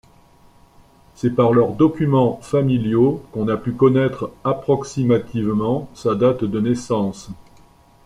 [1.13, 7.29] C'est par leurs documents familiaux qu'on a pu connaître approximativement sa date de naissance.